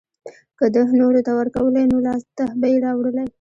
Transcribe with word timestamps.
که 0.57 0.65
ده 0.73 0.81
نورو 0.99 1.19
ته 1.25 1.31
ورکولی 1.39 1.83
نو 1.91 1.97
لاسته 2.07 2.43
به 2.59 2.67
يې 2.71 2.77
راوړلی. 2.85 3.25